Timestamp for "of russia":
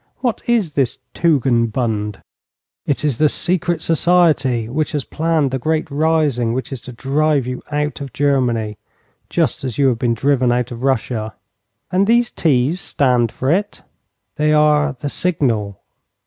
10.71-11.35